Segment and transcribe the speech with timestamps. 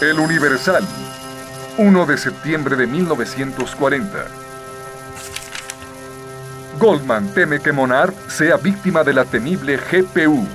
[0.00, 0.84] El Universal,
[1.76, 4.26] 1 de septiembre de 1940.
[6.78, 10.46] Goldman teme que Monard sea víctima de la temible GPU.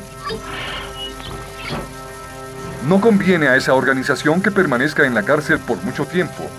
[2.88, 6.50] No conviene a esa organización que permanezca en la cárcel por mucho tiempo.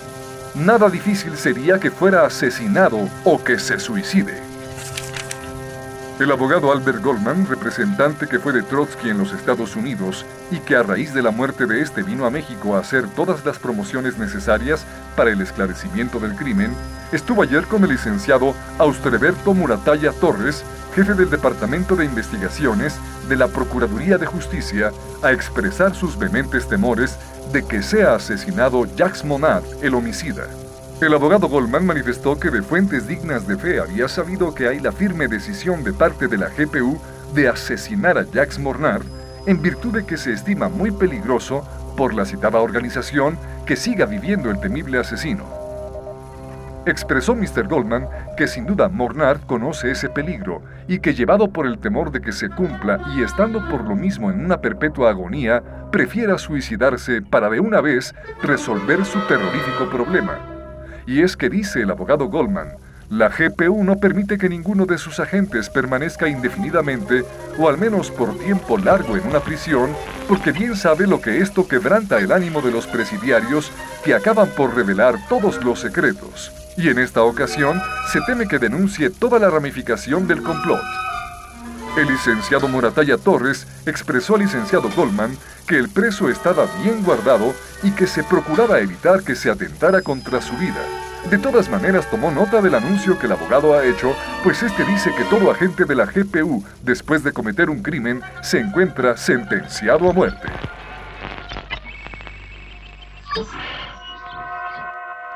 [0.55, 4.54] Nada difícil sería que fuera asesinado o que se suicide.
[6.21, 10.77] El abogado Albert Goldman, representante que fue de Trotsky en los Estados Unidos y que
[10.77, 14.17] a raíz de la muerte de este vino a México a hacer todas las promociones
[14.17, 16.71] necesarias para el esclarecimiento del crimen,
[17.11, 22.95] estuvo ayer con el licenciado Austreberto Murataya Torres, jefe del Departamento de Investigaciones
[23.29, 27.19] de la Procuraduría de Justicia, a expresar sus vehementes temores
[27.53, 30.47] de que sea asesinado Jacques Monad, el homicida.
[31.05, 34.91] El abogado Goldman manifestó que de fuentes dignas de fe había sabido que hay la
[34.91, 36.99] firme decisión de parte de la GPU
[37.35, 39.03] de asesinar a Jacques Mornard
[39.45, 41.63] en virtud de que se estima muy peligroso
[41.99, 45.45] por la citada organización que siga viviendo el temible asesino.
[46.87, 47.69] Expresó Mr.
[47.69, 48.09] Goldman
[48.39, 52.33] que sin duda Mornard conoce ese peligro y que llevado por el temor de que
[52.33, 57.61] se cumpla y estando por lo mismo en una perpetua agonía, prefiera suicidarse para de
[57.61, 60.54] una vez resolver su terrorífico problema.
[61.07, 62.69] Y es que dice el abogado Goldman,
[63.11, 67.25] la GPU no permite que ninguno de sus agentes permanezca indefinidamente
[67.59, 69.91] o al menos por tiempo largo en una prisión,
[70.27, 73.71] porque bien sabe lo que esto quebranta el ánimo de los presidiarios
[74.03, 76.51] que acaban por revelar todos los secretos.
[76.77, 77.81] Y en esta ocasión
[78.11, 80.83] se teme que denuncie toda la ramificación del complot.
[81.97, 85.37] El licenciado Morataya Torres expresó al licenciado Goldman
[85.69, 90.43] que el preso estaba bien guardado y que se procuraba evitar que se atentara contra
[90.43, 90.81] su vida.
[91.31, 94.13] De todas maneras tomó nota del anuncio que el abogado ha hecho,
[94.43, 98.59] pues este dice que todo agente de la GPU, después de cometer un crimen, se
[98.59, 100.49] encuentra sentenciado a muerte.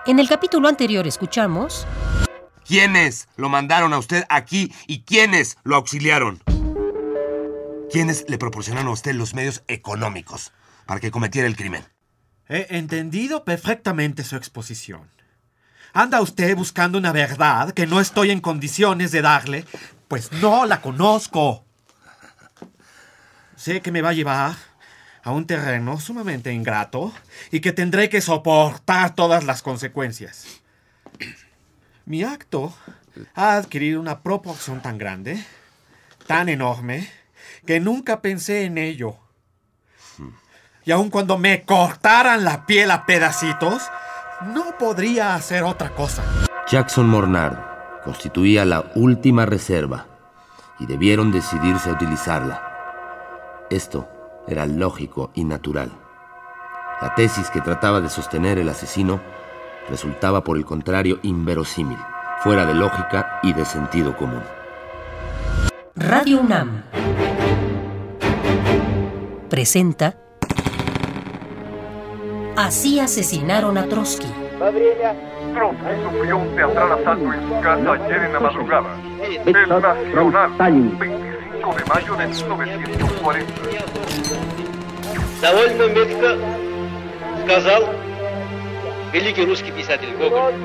[0.07, 1.87] En el capítulo anterior escuchamos...
[2.69, 6.43] ¿Quiénes lo mandaron a usted aquí y quiénes lo auxiliaron?
[7.91, 10.53] ¿Quiénes le proporcionaron a usted los medios económicos
[10.85, 11.83] para que cometiera el crimen?
[12.47, 15.09] He entendido perfectamente su exposición.
[15.95, 19.65] Anda usted buscando una verdad que no estoy en condiciones de darle,
[20.07, 21.65] pues no la conozco.
[23.57, 24.57] Sé que me va a llevar
[25.23, 27.15] a un terreno sumamente ingrato
[27.51, 30.58] y que tendré que soportar todas las consecuencias.
[32.09, 32.73] Mi acto
[33.35, 35.45] ha adquirido una proporción tan grande,
[36.27, 37.07] tan enorme,
[37.67, 39.17] que nunca pensé en ello.
[40.87, 43.83] Y aun cuando me cortaran la piel a pedacitos,
[44.55, 46.25] no podría hacer otra cosa.
[46.67, 47.59] Jackson Mornard
[48.03, 50.07] constituía la última reserva
[50.79, 53.67] y debieron decidirse a utilizarla.
[53.69, 54.09] Esto
[54.47, 55.93] era lógico y natural.
[57.03, 59.21] La tesis que trataba de sostener el asesino
[59.91, 61.99] resultaba por el contrario inverosímil,
[62.43, 64.43] fuera de lógica y de sentido común.
[65.97, 66.85] Radio UNAM
[69.49, 70.15] presenta
[72.57, 74.29] Así asesinaron a Trotsky.
[75.55, 78.89] Trotsky sufrió un teatral asalto en su casa ayer en la madrugada.
[79.47, 80.51] El Nacional,
[80.99, 83.53] 25 de mayo de 1940.
[89.08, 90.56] Довольно метко сказал великий русский писатель Гоголь.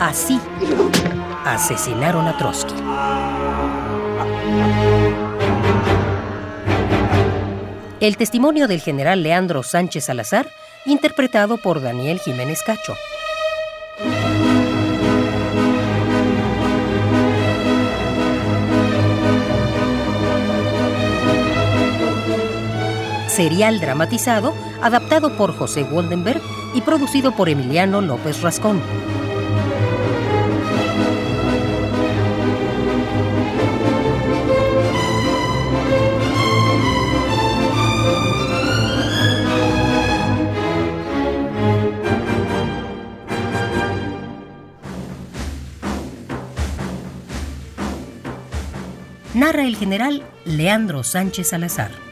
[0.00, 0.40] Así
[1.44, 2.74] asesinaron a Trotsky.
[8.00, 10.48] El testimonio del general Leandro Sánchez Salazar,
[10.84, 12.94] interpretado por Daniel Jiménez Cacho.
[23.31, 26.41] Serial dramatizado, adaptado por José Woldenberg
[26.73, 28.81] y producido por Emiliano López Rascón.
[49.41, 52.10] narra el general Leandro Sánchez Salazar.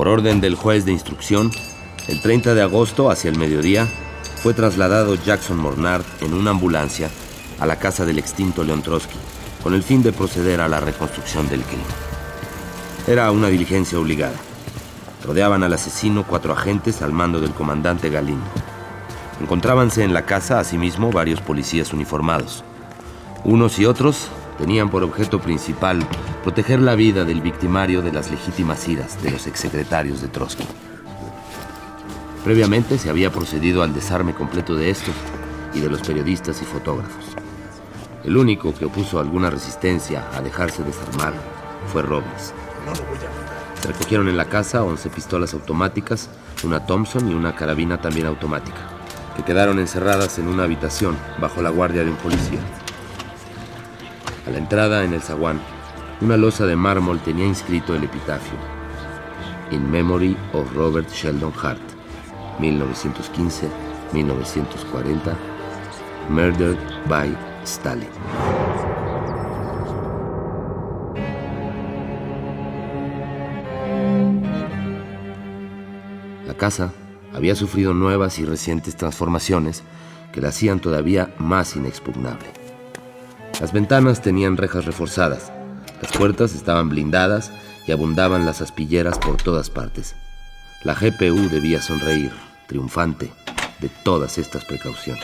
[0.00, 1.50] Por orden del juez de instrucción,
[2.08, 3.86] el 30 de agosto, hacia el mediodía,
[4.42, 7.10] fue trasladado Jackson Mornard en una ambulancia
[7.58, 9.18] a la casa del extinto Leon Trotsky,
[9.62, 11.84] con el fin de proceder a la reconstrucción del crimen.
[13.06, 14.36] Era una diligencia obligada.
[15.22, 18.46] Rodeaban al asesino cuatro agentes al mando del comandante Galindo.
[19.38, 22.64] Encontrábanse en la casa asimismo varios policías uniformados.
[23.44, 26.06] Unos y otros tenían por objeto principal
[26.42, 30.66] proteger la vida del victimario de las legítimas iras de los exsecretarios de Trotsky.
[32.44, 35.14] Previamente se había procedido al desarme completo de estos
[35.72, 37.24] y de los periodistas y fotógrafos.
[38.22, 41.32] El único que opuso alguna resistencia a dejarse desarmar
[41.90, 42.52] fue Robles.
[43.80, 46.28] Se recogieron en la casa 11 pistolas automáticas,
[46.64, 48.80] una Thompson y una carabina también automática,
[49.36, 52.60] que quedaron encerradas en una habitación bajo la guardia de un policía.
[54.46, 55.60] A la entrada en el zaguán,
[56.22, 58.58] una losa de mármol tenía inscrito el epitafio:
[59.70, 61.80] In memory of Robert Sheldon Hart,
[62.58, 65.34] 1915-1940,
[66.30, 66.78] murdered
[67.08, 68.08] by Stalin.
[76.46, 76.92] La casa
[77.34, 79.82] había sufrido nuevas y recientes transformaciones
[80.32, 82.59] que la hacían todavía más inexpugnable.
[83.60, 85.52] Las ventanas tenían rejas reforzadas,
[86.00, 87.52] las puertas estaban blindadas
[87.86, 90.16] y abundaban las aspilleras por todas partes.
[90.82, 92.32] La GPU debía sonreír,
[92.68, 93.30] triunfante,
[93.80, 95.22] de todas estas precauciones.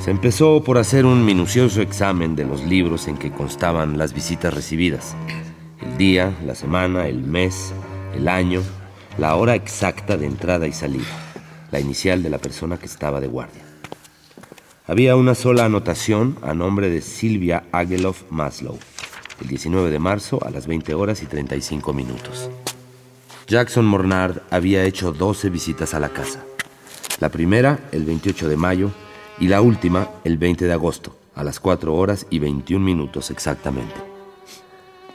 [0.00, 4.52] Se empezó por hacer un minucioso examen de los libros en que constaban las visitas
[4.52, 5.14] recibidas.
[5.80, 7.72] El día, la semana, el mes,
[8.12, 8.60] el año,
[9.18, 11.06] la hora exacta de entrada y salida,
[11.70, 13.73] la inicial de la persona que estaba de guardia.
[14.86, 18.78] Había una sola anotación a nombre de Silvia Agelov Maslow,
[19.40, 22.50] el 19 de marzo a las 20 horas y 35 minutos.
[23.46, 26.44] Jackson Mornard había hecho 12 visitas a la casa.
[27.18, 28.90] La primera, el 28 de mayo,
[29.38, 33.96] y la última el 20 de agosto, a las 4 horas y 21 minutos exactamente.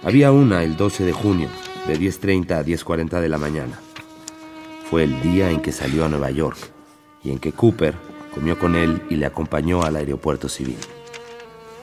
[0.01, 1.47] Había una el 12 de junio,
[1.85, 3.79] de 10.30 a 10.40 de la mañana.
[4.89, 6.57] Fue el día en que salió a Nueva York
[7.23, 7.93] y en que Cooper
[8.57, 10.77] con él y le acompañó al aeropuerto civil.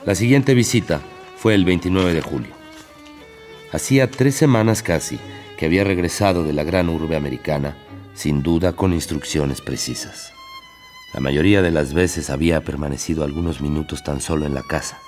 [0.05, 1.01] La siguiente visita
[1.37, 2.51] fue el 29 de julio.
[3.71, 5.19] Hacía tres semanas casi
[5.57, 7.77] que había regresado de la gran urbe americana,
[8.15, 10.33] sin duda con instrucciones precisas.
[11.13, 14.99] La mayoría de las veces había permanecido algunos minutos tan solo en la casa.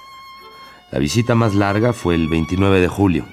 [0.91, 3.25] La visita más larga fue el 29 de julio.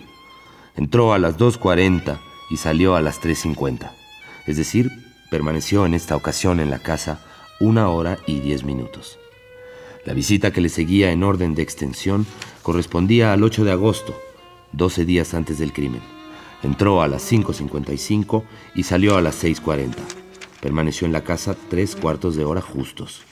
[0.75, 2.19] Entró a las 2.40
[2.51, 3.91] y salió a las 3.50.
[4.47, 4.91] Es decir,
[5.31, 7.26] permaneció en esta ocasión en la casa
[7.61, 9.19] una hora y diez minutos.
[10.05, 12.27] La visita que le seguía en orden de extensión
[12.63, 14.15] correspondía al 8 de agosto,
[14.73, 16.01] 12 días antes del crimen.
[16.63, 18.45] Entró a las 5.55
[18.75, 19.95] y salió a las 6.40.
[20.61, 23.23] Permaneció en la casa tres cuartos de hora justos.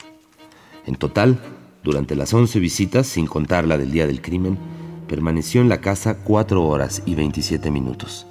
[0.85, 1.39] En total,
[1.83, 4.57] durante las once visitas, sin contar la del día del crimen,
[5.07, 8.25] permaneció en la casa cuatro horas y 27 minutos.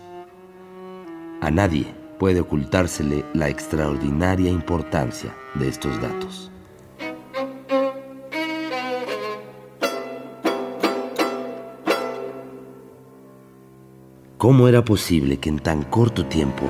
[1.41, 1.87] A nadie
[2.19, 6.51] puede ocultársele la extraordinaria importancia de estos datos.
[14.39, 16.67] ¿Cómo era posible que en tan corto tiempo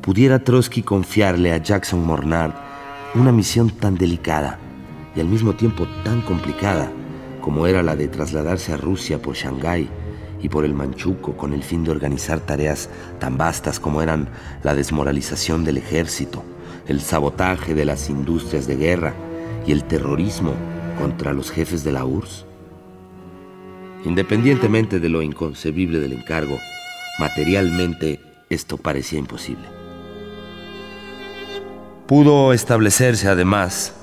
[0.00, 2.52] pudiera Trotsky confiarle a Jackson Mornard
[3.14, 4.58] una misión tan delicada
[5.14, 6.90] y al mismo tiempo tan complicada
[7.40, 9.88] como era la de trasladarse a Rusia por Shanghái
[10.42, 12.88] y por el Manchuco con el fin de organizar tareas
[13.20, 14.28] tan vastas como eran
[14.62, 16.42] la desmoralización del ejército,
[16.86, 19.14] el sabotaje de las industrias de guerra
[19.66, 20.52] y el terrorismo
[20.98, 22.46] contra los jefes de la URSS?
[24.04, 26.58] Independientemente de lo inconcebible del encargo,
[27.18, 29.66] materialmente esto parecía imposible.
[32.06, 33.94] Pudo establecerse además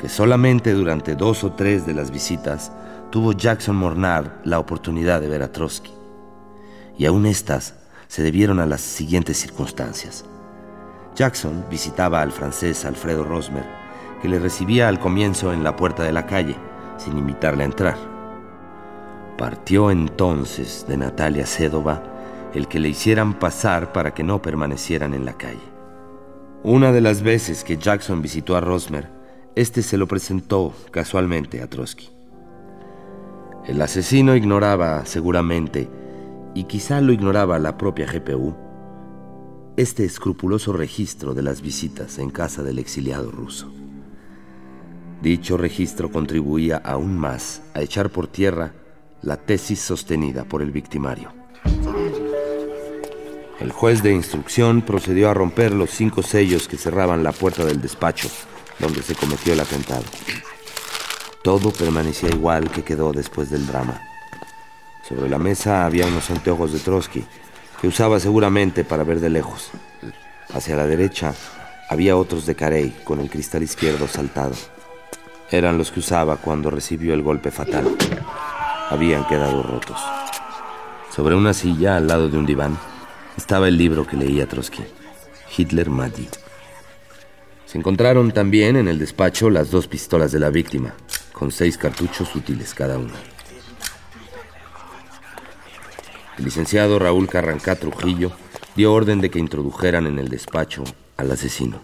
[0.00, 2.70] que solamente durante dos o tres de las visitas
[3.10, 5.90] tuvo Jackson Mornard la oportunidad de ver a Trotsky.
[6.96, 7.74] Y aún estas
[8.06, 10.24] se debieron a las siguientes circunstancias.
[11.18, 13.64] Jackson visitaba al francés Alfredo Rosmer,
[14.22, 16.54] que le recibía al comienzo en la puerta de la calle,
[16.96, 17.96] sin invitarle a entrar.
[19.36, 22.04] Partió entonces de Natalia Sedova
[22.54, 25.58] el que le hicieran pasar para que no permanecieran en la calle.
[26.62, 29.10] Una de las veces que Jackson visitó a Rosmer,
[29.56, 32.10] este se lo presentó casualmente a Trotsky.
[33.66, 35.90] El asesino ignoraba seguramente,
[36.54, 38.67] y quizá lo ignoraba la propia GPU,
[39.78, 43.70] este escrupuloso registro de las visitas en casa del exiliado ruso.
[45.22, 48.74] Dicho registro contribuía aún más a echar por tierra
[49.22, 51.32] la tesis sostenida por el victimario.
[53.60, 57.80] El juez de instrucción procedió a romper los cinco sellos que cerraban la puerta del
[57.80, 58.28] despacho
[58.80, 60.04] donde se cometió el atentado.
[61.44, 64.00] Todo permanecía igual que quedó después del drama.
[65.08, 67.24] Sobre la mesa había unos anteojos de Trotsky
[67.80, 69.70] que usaba seguramente para ver de lejos.
[70.52, 71.34] Hacia la derecha,
[71.90, 74.54] Había otros de Carey con el cristal izquierdo saltado.
[75.50, 77.96] Eran los que usaba cuando recibió el golpe fatal.
[78.90, 79.98] Habían quedado rotos.
[81.08, 82.78] Sobre una silla, al lado de un diván,
[83.38, 84.82] estaba el libro que leía Trotsky,
[85.56, 86.28] Hitler Maddy.
[87.64, 90.92] Se encontraron también en el despacho las dos pistolas de la víctima,
[91.32, 93.14] con seis cartuchos útiles cada una.
[96.38, 98.30] El licenciado Raúl Carrancá Trujillo
[98.76, 100.84] dio orden de que introdujeran en el despacho
[101.16, 101.80] al asesino.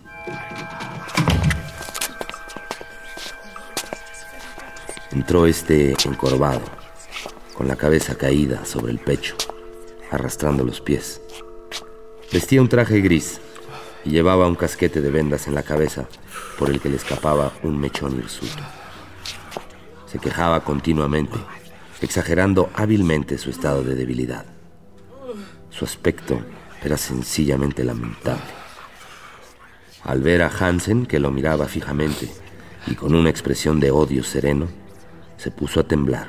[5.11, 6.62] Entró este encorvado,
[7.54, 9.34] con la cabeza caída sobre el pecho,
[10.12, 11.20] arrastrando los pies.
[12.32, 13.40] Vestía un traje gris
[14.04, 16.06] y llevaba un casquete de vendas en la cabeza
[16.58, 18.62] por el que le escapaba un mechón hirsuto.
[20.06, 21.37] Se quejaba continuamente,
[22.01, 24.45] exagerando hábilmente su estado de debilidad.
[25.71, 26.41] Su aspecto
[26.83, 28.53] era sencillamente lamentable.
[30.05, 32.31] Al ver a Hansen, que lo miraba fijamente
[32.87, 34.69] y con una expresión de odio sereno,
[35.37, 36.29] se puso a temblar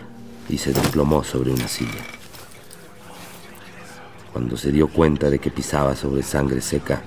[0.50, 2.04] y se desplomó sobre una silla.
[4.32, 7.02] Cuando se dio cuenta de que pisaba sobre sangre seca,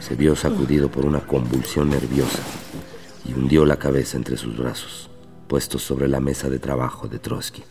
[0.00, 2.40] se vio sacudido por una convulsión nerviosa
[3.24, 5.08] y hundió la cabeza entre sus brazos,
[5.52, 7.62] puestos sobre la mesa de trabajo de Trotsky.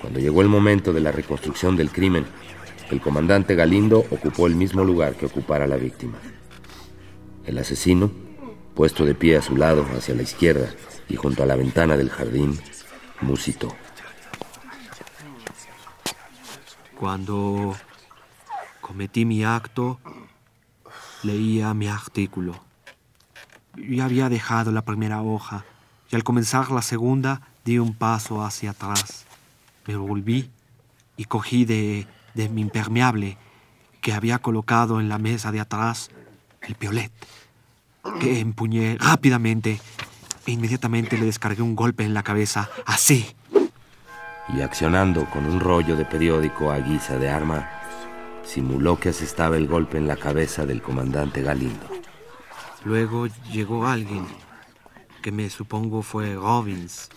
[0.00, 2.26] Cuando llegó el momento de la reconstrucción del crimen,
[2.90, 6.18] el comandante Galindo ocupó el mismo lugar que ocupara la víctima.
[7.44, 8.10] El asesino,
[8.74, 10.68] puesto de pie a su lado hacia la izquierda
[11.08, 12.58] y junto a la ventana del jardín,
[13.20, 13.72] musitó.
[16.98, 17.76] Cuando
[18.80, 20.00] cometí mi acto,
[21.22, 22.65] leía mi artículo.
[23.76, 25.64] Yo había dejado la primera hoja
[26.10, 29.26] y al comenzar la segunda di un paso hacia atrás.
[29.86, 30.50] Me volví
[31.16, 33.36] y cogí de, de mi impermeable
[34.00, 36.10] que había colocado en la mesa de atrás
[36.62, 37.10] el piolet,
[38.20, 39.80] que empuñé rápidamente
[40.46, 43.34] e inmediatamente le descargué un golpe en la cabeza, así.
[44.54, 47.68] Y accionando con un rollo de periódico a guisa de arma,
[48.44, 51.95] simuló que asestaba el golpe en la cabeza del comandante Galindo.
[52.86, 54.24] Luego llegó alguien,
[55.20, 57.08] que me supongo fue Robbins.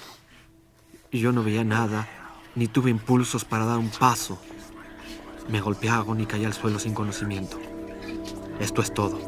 [1.12, 2.08] Yo no veía nada,
[2.56, 4.42] ni tuve impulsos para dar un paso.
[5.48, 7.60] Me golpearon y caí al suelo sin conocimiento.
[8.60, 9.20] Esto es todo.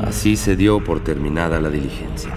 [0.00, 2.34] Así se dio por terminada la diligencia.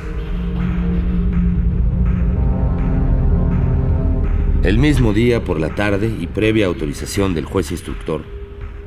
[4.70, 8.22] El mismo día por la tarde y previa autorización del juez instructor,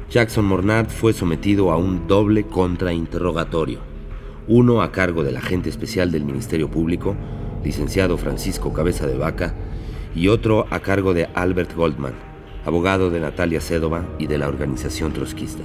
[0.09, 3.81] Jackson Mornard fue sometido a un doble contrainterrogatorio,
[4.47, 7.17] uno a cargo del agente especial del Ministerio Público,
[7.65, 9.57] licenciado Francisco Cabeza de Vaca,
[10.15, 12.15] y otro a cargo de Albert Goldman,
[12.65, 15.65] abogado de Natalia Sedova y de la organización trotskista.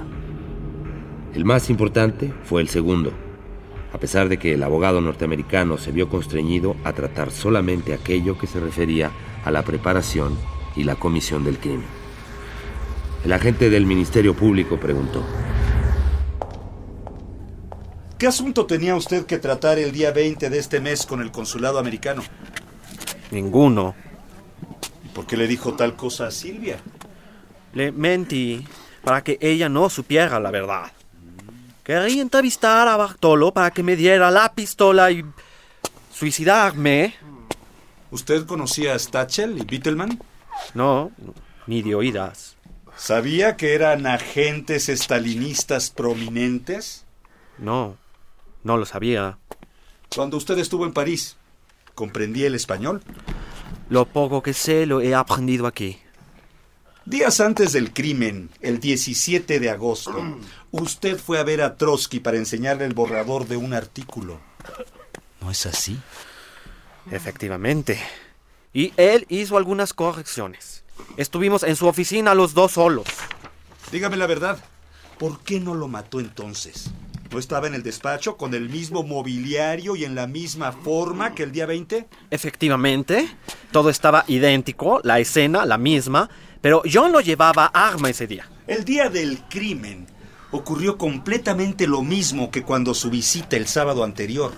[1.32, 3.12] El más importante fue el segundo,
[3.92, 8.46] a pesar de que el abogado norteamericano se vio constreñido a tratar solamente aquello que
[8.46, 9.10] se refería
[9.44, 10.36] a la preparación
[10.76, 11.86] y la comisión del crimen.
[13.24, 15.24] El agente del Ministerio Público preguntó.
[18.18, 21.78] ¿Qué asunto tenía usted que tratar el día 20 de este mes con el consulado
[21.78, 22.22] americano?
[23.30, 23.94] Ninguno.
[25.14, 26.78] ¿Por qué le dijo tal cosa a Silvia?
[27.74, 28.64] Le mentí
[29.02, 30.92] para que ella no supiera la verdad.
[31.88, 35.24] Quería entrevistar a Bartolo para que me diera la pistola y
[36.12, 37.14] suicidarme.
[38.10, 40.22] ¿Usted conocía a Stachel y Bittelman?
[40.74, 41.12] No,
[41.66, 42.58] ni de oídas.
[42.94, 47.06] ¿Sabía que eran agentes estalinistas prominentes?
[47.56, 47.96] No,
[48.64, 49.38] no lo sabía.
[50.14, 51.38] Cuando usted estuvo en París,
[51.94, 53.02] ¿comprendía el español?
[53.88, 55.96] Lo poco que sé lo he aprendido aquí.
[57.06, 60.38] Días antes del crimen, el 17 de agosto,
[60.70, 64.40] usted fue a ver a Trotsky para enseñarle el borrador de un artículo.
[65.40, 65.98] ¿No es así?
[67.10, 67.98] Efectivamente.
[68.72, 70.84] Y él hizo algunas correcciones.
[71.16, 73.06] Estuvimos en su oficina los dos solos.
[73.90, 74.58] Dígame la verdad.
[75.18, 76.90] ¿Por qué no lo mató entonces?
[77.30, 81.42] ¿No estaba en el despacho con el mismo mobiliario y en la misma forma que
[81.42, 82.08] el día 20?
[82.30, 83.28] Efectivamente.
[83.70, 88.48] Todo estaba idéntico, la escena la misma, pero yo no llevaba arma ese día.
[88.66, 90.06] El día del crimen
[90.50, 94.52] ocurrió completamente lo mismo que cuando su visita el sábado anterior.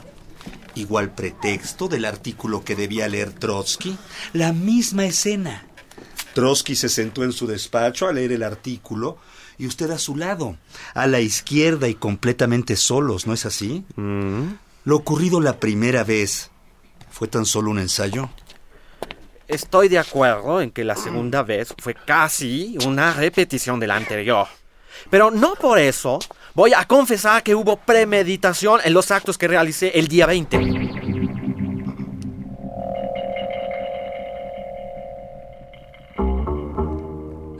[0.74, 3.96] Igual pretexto del artículo que debía leer Trotsky,
[4.32, 5.66] la misma escena.
[6.34, 9.18] Trotsky se sentó en su despacho a leer el artículo
[9.58, 10.56] y usted a su lado,
[10.94, 13.84] a la izquierda y completamente solos, ¿no es así?
[13.96, 14.52] Mm.
[14.84, 16.50] Lo ocurrido la primera vez
[17.10, 18.30] fue tan solo un ensayo.
[19.48, 24.46] Estoy de acuerdo en que la segunda vez fue casi una repetición de la anterior.
[25.08, 26.18] Pero no por eso
[26.54, 30.90] voy a confesar que hubo premeditación en los actos que realicé el día 20.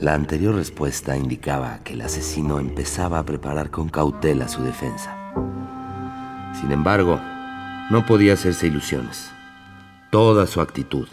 [0.00, 5.14] La anterior respuesta indicaba que el asesino empezaba a preparar con cautela su defensa.
[6.58, 7.20] Sin embargo,
[7.90, 9.30] no podía hacerse ilusiones.
[10.10, 11.06] Toda su actitud,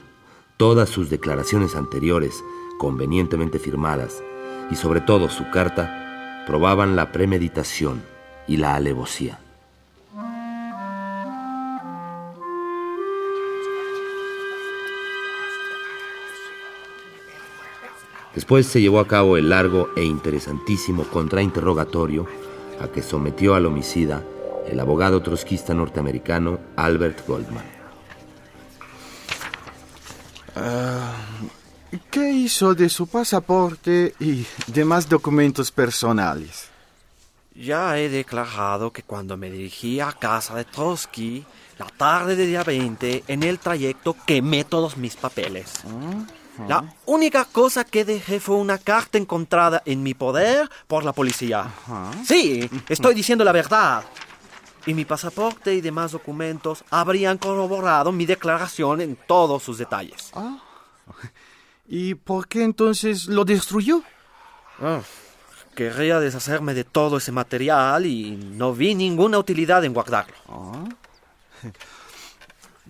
[0.56, 2.42] todas sus declaraciones anteriores,
[2.80, 4.24] convenientemente firmadas,
[4.72, 6.07] y sobre todo su carta,
[6.48, 8.02] probaban la premeditación
[8.48, 9.38] y la alevosía.
[18.34, 22.28] Después se llevó a cabo el largo e interesantísimo contrainterrogatorio
[22.80, 24.24] a que sometió al homicida
[24.68, 27.66] el abogado trotskista norteamericano Albert Goldman.
[30.56, 31.14] Ah,
[32.12, 36.70] ¿Qué hizo de su pasaporte y demás documentos personales?
[37.56, 41.46] Ya he declarado que cuando me dirigí a casa de Trotsky,
[41.80, 45.82] la tarde del día 20, en el trayecto quemé todos mis papeles.
[46.68, 51.72] La única cosa que dejé fue una carta encontrada en mi poder por la policía.
[52.26, 54.04] Sí, estoy diciendo la verdad.
[54.86, 60.32] Y mi pasaporte y demás documentos habrían corroborado mi declaración en todos sus detalles.
[60.34, 60.58] Ah.
[61.88, 64.02] ¿Y por qué entonces lo destruyó?
[64.82, 65.02] Ah,
[65.76, 70.36] querría deshacerme de todo ese material y no vi ninguna utilidad en guardarlo.
[70.50, 70.84] Ah.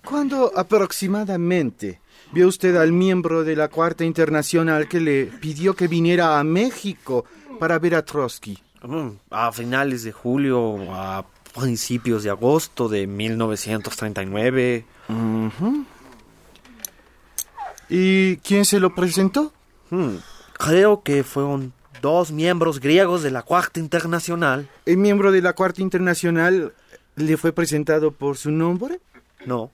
[0.03, 1.99] ¿Cuándo aproximadamente
[2.31, 7.25] vio usted al miembro de la Cuarta Internacional que le pidió que viniera a México
[7.59, 8.57] para ver a Trotsky?
[8.83, 14.85] Mm, A finales de julio, a principios de agosto de 1939.
[15.09, 15.85] Ujú.
[17.89, 19.53] ¿Y quién se lo presentó?
[19.89, 20.15] Hmm,
[20.53, 21.71] Creo que fueron
[22.01, 24.67] dos miembros griegos de la Cuarta Internacional.
[24.85, 26.73] ¿El miembro de la Cuarta Internacional
[27.15, 28.99] le fue presentado por su nombre?
[29.45, 29.71] No,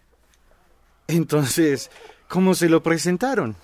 [1.07, 1.89] Entonces,
[2.27, 3.55] ¿cómo se lo presentaron?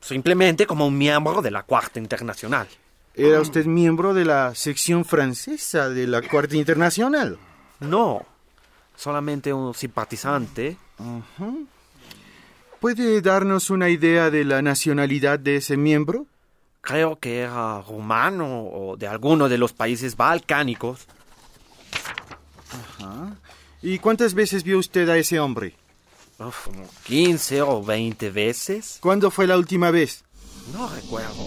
[0.00, 2.68] simplemente como un miembro de la Cuarta Internacional.
[3.14, 7.36] ¿Era usted miembro de la sección francesa de la Cuarta Internacional?
[7.80, 8.22] No,
[8.94, 10.76] solamente un simpatizante.
[12.80, 16.26] ¿Puede darnos una idea de la nacionalidad de ese miembro?
[16.80, 21.06] Creo que era rumano o de alguno de los países balcánicos.
[23.82, 25.74] ¿Y cuántas veces vio usted a ese hombre?
[26.38, 28.98] Uf, como 15 o 20 veces.
[29.00, 30.24] ¿Cuándo fue la última vez?
[30.72, 31.46] No recuerdo.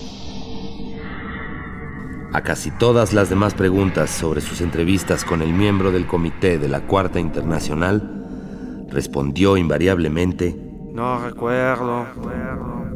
[2.34, 6.68] A casi todas las demás preguntas sobre sus entrevistas con el miembro del comité de
[6.68, 12.08] la Cuarta Internacional, respondió invariablemente, No recuerdo.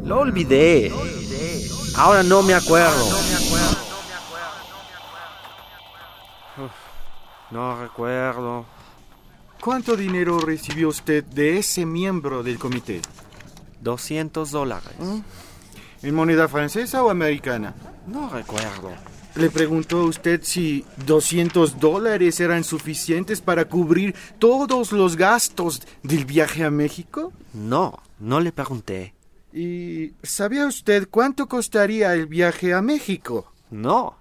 [0.04, 0.92] Lo olvidé.
[1.96, 3.06] Ahora no me acuerdo.
[6.58, 6.70] Uf,
[7.50, 8.66] No recuerdo.
[9.60, 13.00] ¿Cuánto dinero recibió usted de ese miembro del comité?
[13.80, 14.94] 200 dólares.
[16.02, 17.74] ¿En moneda francesa o americana?
[18.06, 18.90] No recuerdo.
[19.36, 26.64] Le preguntó usted si 200 dólares eran suficientes para cubrir todos los gastos del viaje
[26.64, 27.34] a México.
[27.52, 29.12] No, no le pregunté.
[29.52, 33.52] ¿Y sabía usted cuánto costaría el viaje a México?
[33.70, 34.16] No.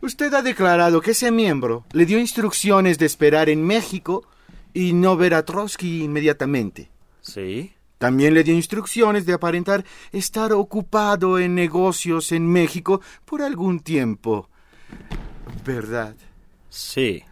[0.00, 4.24] Usted ha declarado que ese miembro le dio instrucciones de esperar en México
[4.72, 6.88] y no ver a Trotsky inmediatamente.
[7.20, 7.74] ¿Sí?
[8.04, 14.50] También le dio instrucciones de aparentar estar ocupado en negocios en México por algún tiempo.
[15.64, 16.14] ¿Verdad?
[16.68, 17.22] Sí.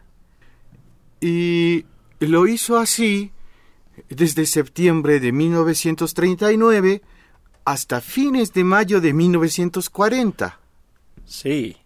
[1.21, 1.85] Y
[2.21, 3.33] lo hizo así
[4.09, 7.03] desde septiembre de 1939
[7.67, 10.59] hasta fines de mayo de 1940.
[11.27, 11.77] Sí.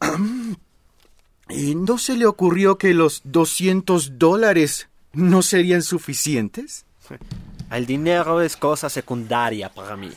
[1.48, 6.84] ¿Y no se le ocurrió que los 200 dólares no serían suficientes?
[7.70, 10.12] El dinero es cosa secundaria para mí.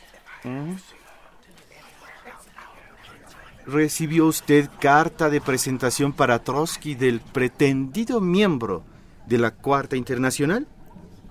[3.66, 8.84] ¿Recibió usted carta de presentación para Trotsky del pretendido miembro
[9.26, 10.68] de la Cuarta Internacional?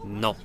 [0.05, 0.37] No.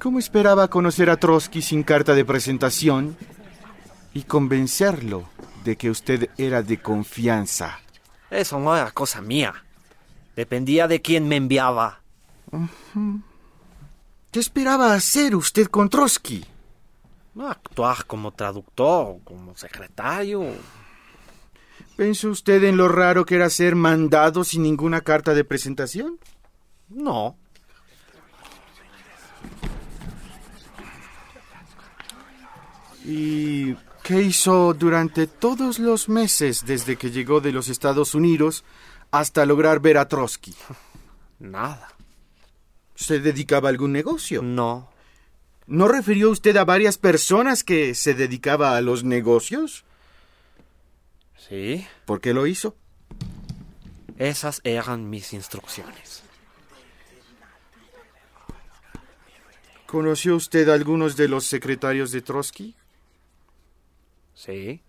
[0.00, 3.16] ¿Cómo esperaba conocer a Trotsky sin carta de presentación
[4.12, 5.28] y convencerlo
[5.64, 7.83] de que usted era de confianza?
[8.34, 9.54] Eso no era cosa mía.
[10.34, 12.00] Dependía de quién me enviaba.
[14.32, 16.44] ¿Qué esperaba hacer usted con Trotsky?
[17.38, 20.42] Actuar como traductor, como secretario.
[21.96, 26.18] ¿Pensó usted en lo raro que era ser mandado sin ninguna carta de presentación?
[26.88, 27.36] No.
[33.04, 38.62] ¿Y qué hizo durante todos los meses desde que llegó de los Estados Unidos
[39.10, 40.54] hasta lograr ver a Trotsky?
[41.38, 41.88] Nada.
[42.94, 44.42] ¿Se dedicaba a algún negocio?
[44.42, 44.90] No.
[45.66, 49.84] ¿No refirió usted a varias personas que se dedicaba a los negocios?
[51.48, 51.86] Sí.
[52.04, 52.76] ¿Por qué lo hizo?
[54.18, 56.22] Esas eran mis instrucciones.
[59.86, 62.76] ¿Conoció usted a algunos de los secretarios de Trotsky?
[64.44, 64.82] Sí.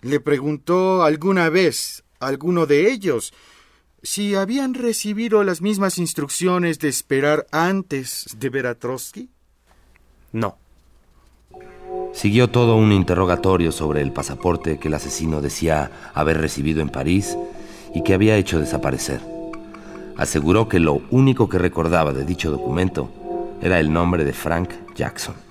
[0.00, 3.34] ¿Le preguntó alguna vez a alguno de ellos
[4.02, 9.28] si habían recibido las mismas instrucciones de esperar antes de ver a Trotsky?
[10.32, 10.56] No.
[12.14, 17.36] Siguió todo un interrogatorio sobre el pasaporte que el asesino decía haber recibido en París
[17.94, 19.20] y que había hecho desaparecer.
[20.16, 23.10] Aseguró que lo único que recordaba de dicho documento
[23.60, 25.47] era el nombre de Frank Jackson.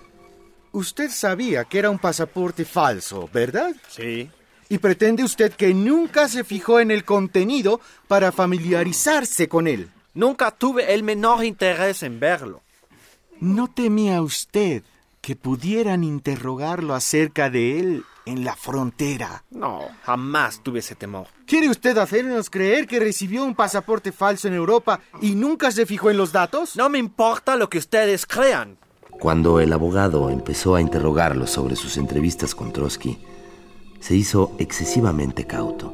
[0.71, 3.75] Usted sabía que era un pasaporte falso, ¿verdad?
[3.89, 4.30] Sí.
[4.69, 9.89] Y pretende usted que nunca se fijó en el contenido para familiarizarse con él.
[10.13, 12.62] Nunca tuve el menor interés en verlo.
[13.39, 14.84] ¿No temía usted
[15.21, 19.43] que pudieran interrogarlo acerca de él en la frontera?
[19.51, 21.27] No, jamás tuve ese temor.
[21.45, 26.10] ¿Quiere usted hacernos creer que recibió un pasaporte falso en Europa y nunca se fijó
[26.10, 26.75] en los datos?
[26.75, 28.77] No me importa lo que ustedes crean.
[29.19, 33.17] Cuando el abogado empezó a interrogarlo sobre sus entrevistas con Trotsky,
[33.99, 35.91] se hizo excesivamente cauto.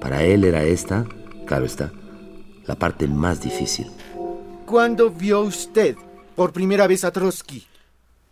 [0.00, 1.04] Para él era esta,
[1.46, 1.92] claro está,
[2.66, 3.90] la parte más difícil.
[4.64, 5.96] ¿Cuándo vio usted
[6.34, 7.66] por primera vez a Trotsky?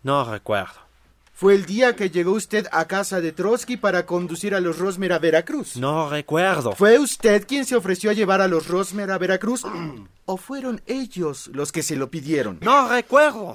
[0.02, 0.87] No recuerdo.
[1.35, 5.12] Fue el día que llegó usted a casa de Trotsky para conducir a los Rosmer
[5.12, 5.76] a Veracruz.
[5.76, 6.72] No recuerdo.
[6.72, 9.62] ¿Fue usted quien se ofreció a llevar a los Rosmer a Veracruz?
[10.24, 12.59] ¿O fueron ellos los que se lo pidieron?
[12.62, 13.55] No recuerdo.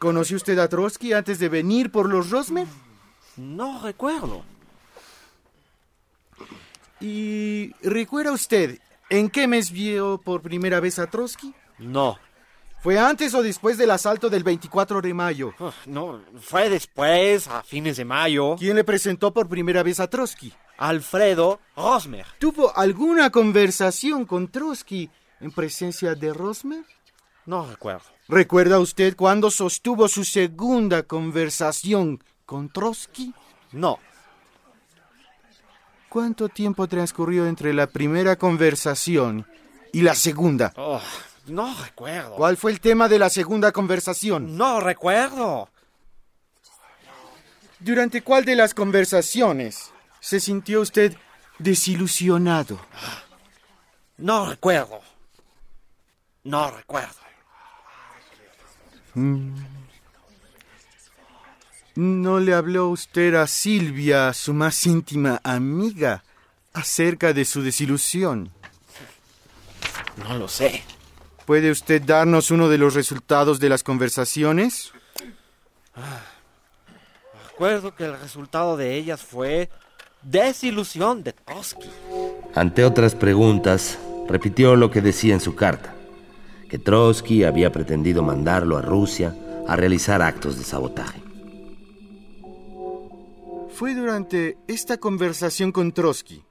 [0.00, 2.66] ¿Conoció usted a Trotsky antes de venir por los Rosmer?
[3.36, 4.42] No recuerdo.
[7.02, 8.78] ¿Y recuerda usted
[9.10, 11.54] en qué mes vio por primera vez a Trotsky?
[11.76, 12.18] No.
[12.82, 15.52] ¿Fue antes o después del asalto del 24 de mayo?
[15.84, 18.56] No, fue después, a fines de mayo.
[18.58, 20.50] ¿Quién le presentó por primera vez a Trotsky?
[20.78, 22.24] Alfredo Rosmer.
[22.38, 25.10] ¿Tuvo alguna conversación con Trotsky
[25.40, 26.86] en presencia de Rosmer?
[27.50, 28.04] No recuerdo.
[28.28, 33.34] ¿Recuerda usted cuándo sostuvo su segunda conversación con Trotsky?
[33.72, 33.98] No.
[36.08, 39.48] ¿Cuánto tiempo transcurrió entre la primera conversación
[39.92, 40.72] y la segunda?
[40.76, 41.00] Oh,
[41.46, 42.36] no recuerdo.
[42.36, 44.56] ¿Cuál fue el tema de la segunda conversación?
[44.56, 45.70] No recuerdo.
[47.80, 51.16] ¿Durante cuál de las conversaciones se sintió usted
[51.58, 52.78] desilusionado?
[54.18, 55.00] No recuerdo.
[56.44, 57.29] No recuerdo.
[61.94, 66.22] ¿No le habló usted a Silvia, su más íntima amiga,
[66.72, 68.50] acerca de su desilusión?
[70.16, 70.82] No lo sé.
[71.46, 74.92] ¿Puede usted darnos uno de los resultados de las conversaciones?
[77.48, 79.68] Recuerdo que el resultado de ellas fue
[80.22, 81.90] desilusión de Trotsky.
[82.54, 85.94] Ante otras preguntas, repitió lo que decía en su carta,
[86.70, 89.34] que Trotsky había pretendido mandarlo a Rusia
[89.66, 91.20] a realizar actos de sabotaje.
[93.74, 96.44] Fue durante esta conversación con Trotsky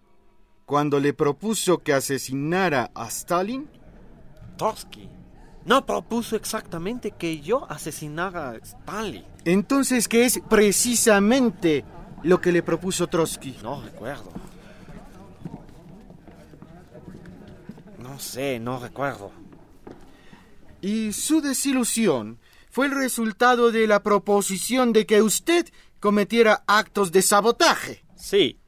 [0.65, 3.67] cuando le propuso que asesinara a Stalin.
[4.57, 5.09] Trotsky
[5.65, 9.23] no propuso exactamente que yo asesinara a Stalin.
[9.45, 11.85] Entonces, ¿qué es precisamente
[12.23, 13.57] lo que le propuso Trotsky?
[13.63, 14.31] No recuerdo.
[17.99, 19.31] No sé, no recuerdo.
[20.81, 22.39] Y su desilusión
[22.69, 25.67] fue el resultado de la proposición de que usted
[25.99, 28.03] cometiera actos de sabotaje.
[28.15, 28.59] Sí.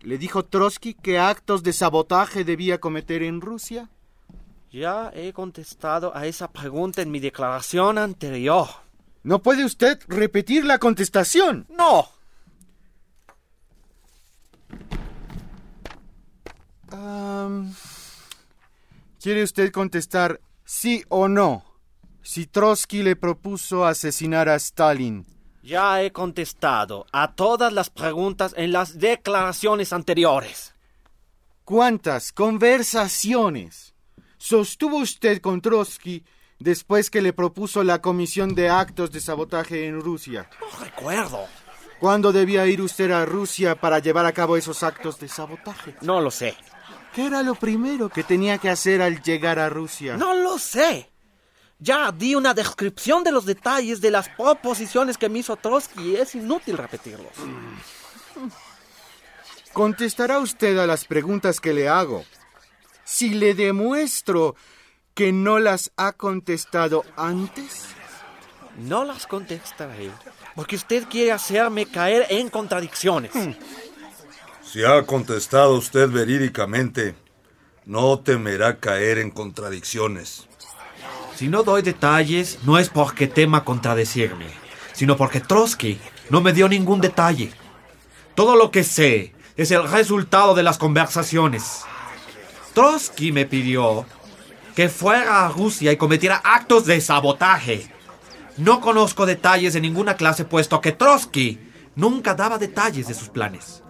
[0.00, 3.90] ¿Le dijo Trotsky qué actos de sabotaje debía cometer en Rusia?
[4.72, 8.68] Ya he contestado a esa pregunta en mi declaración anterior.
[9.22, 11.66] ¿No puede usted repetir la contestación?
[11.68, 12.08] No.
[16.92, 17.74] Um,
[19.20, 20.40] ¿Quiere usted contestar
[20.70, 21.64] sí o no?
[22.22, 25.26] Si Trotsky le propuso asesinar a Stalin.
[25.62, 30.74] Ya he contestado a todas las preguntas en las declaraciones anteriores.
[31.64, 33.94] ¿Cuántas conversaciones
[34.38, 36.24] sostuvo usted con Trotsky
[36.60, 40.48] después que le propuso la comisión de actos de sabotaje en Rusia?
[40.60, 41.46] No recuerdo.
[41.98, 45.96] ¿Cuándo debía ir usted a Rusia para llevar a cabo esos actos de sabotaje?
[46.00, 46.56] No lo sé.
[47.14, 50.16] ¿Qué era lo primero que tenía que hacer al llegar a Rusia?
[50.16, 51.10] No lo sé.
[51.78, 56.16] Ya di una descripción de los detalles de las proposiciones que me hizo Trotsky y
[56.16, 57.32] es inútil repetirlos.
[59.72, 62.24] Contestará usted a las preguntas que le hago.
[63.04, 64.56] Si le demuestro
[65.14, 67.86] que no las ha contestado antes.
[68.78, 70.10] No las contestaré,
[70.54, 73.32] porque usted quiere hacerme caer en contradicciones.
[74.72, 77.16] Si ha contestado usted verídicamente,
[77.86, 80.46] no temerá caer en contradicciones.
[81.34, 84.46] Si no doy detalles, no es porque tema contradecirme,
[84.92, 87.52] sino porque Trotsky no me dio ningún detalle.
[88.36, 91.80] Todo lo que sé es el resultado de las conversaciones.
[92.72, 94.06] Trotsky me pidió
[94.76, 97.90] que fuera a Rusia y cometiera actos de sabotaje.
[98.56, 101.58] No conozco detalles de ninguna clase, puesto que Trotsky
[101.96, 103.82] nunca daba detalles de sus planes.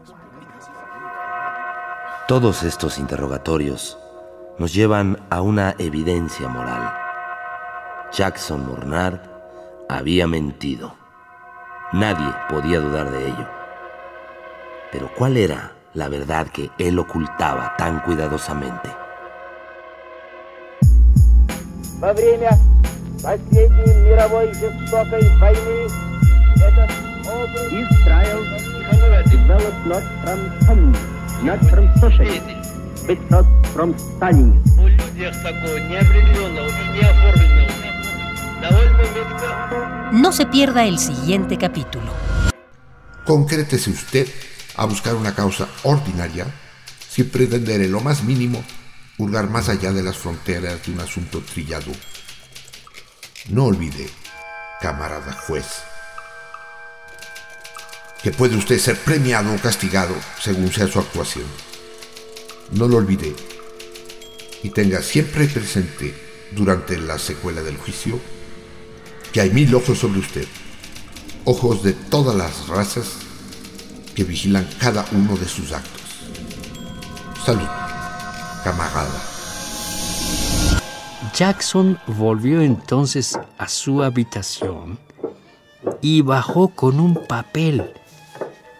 [2.31, 3.99] Todos estos interrogatorios
[4.57, 6.95] nos llevan a una evidencia moral.
[8.12, 9.21] Jackson Mornar
[9.88, 10.95] había mentido.
[11.93, 13.49] Nadie podía dudar de ello.
[14.93, 18.90] Pero ¿cuál era la verdad que él ocultaba tan cuidadosamente?
[40.12, 42.12] No se pierda el siguiente capítulo.
[43.24, 44.29] Concrétese usted
[44.76, 46.46] a buscar una causa ordinaria
[47.09, 48.62] sin pretender en lo más mínimo
[49.18, 51.92] hurgar más allá de las fronteras de un asunto trillado.
[53.48, 54.09] No olvide,
[54.81, 55.89] camarada juez
[58.22, 61.46] que puede usted ser premiado o castigado según sea su actuación.
[62.72, 63.35] No lo olvide
[64.62, 66.14] y tenga siempre presente
[66.52, 68.20] durante la secuela del juicio
[69.33, 70.46] que hay mil ojos sobre usted,
[71.44, 73.16] ojos de todas las razas
[74.14, 76.02] que vigilan cada uno de sus actos.
[77.44, 77.68] Salud,
[78.64, 79.22] camarada.
[81.35, 84.98] Jackson volvió entonces a su habitación
[86.02, 87.94] y bajó con un papel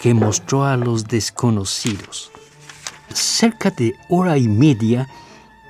[0.01, 2.31] que mostró a los desconocidos.
[3.13, 5.09] Cerca de hora y media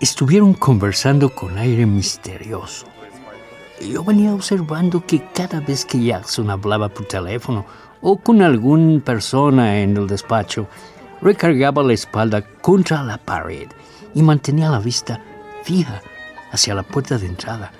[0.01, 2.87] estuvieron conversando con aire misterioso.
[3.81, 7.65] Yo venía observando que cada vez que Jackson hablaba por teléfono
[8.01, 10.69] o con alguna persona en el despacho,
[11.21, 13.69] recargaba la espalda contra la pared
[14.15, 15.21] y mantenía la vista
[15.65, 16.01] fija
[16.53, 17.73] hacia la puerta de entrada,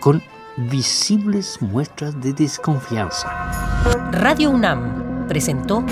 [0.00, 0.22] con
[0.56, 3.28] visibles muestras de desconfianza.
[4.12, 4.97] Radio UNAM
[5.28, 5.84] presentó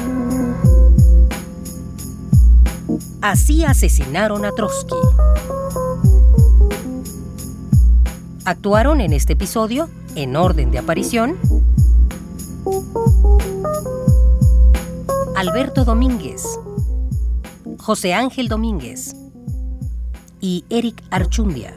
[3.21, 4.95] Así asesinaron a Trotsky.
[8.45, 11.37] Actuaron en este episodio, en orden de aparición,
[15.35, 16.45] Alberto Domínguez,
[17.79, 19.17] José Ángel Domínguez
[20.41, 21.75] y Eric Archundia.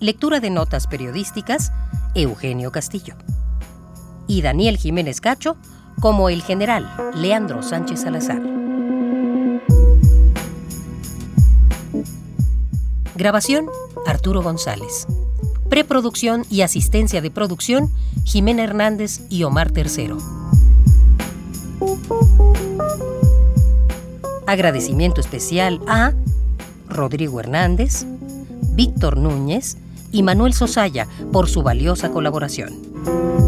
[0.00, 1.72] Lectura de notas periodísticas,
[2.14, 3.16] Eugenio Castillo.
[4.28, 5.56] Y Daniel Jiménez Cacho
[6.00, 8.40] como el general Leandro Sánchez Salazar.
[13.16, 13.66] Grabación,
[14.06, 15.06] Arturo González.
[15.68, 17.90] Preproducción y asistencia de producción,
[18.24, 20.18] Jimena Hernández y Omar Tercero.
[24.46, 26.12] Agradecimiento especial a
[26.88, 28.06] Rodrigo Hernández,
[28.74, 29.76] Víctor Núñez
[30.10, 33.47] y Manuel Sosaya por su valiosa colaboración.